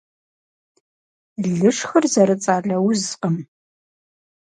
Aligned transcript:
Лышхыр 1.57 2.03
зэрыцӀалэ 2.13 2.77
узкъым. 2.87 3.35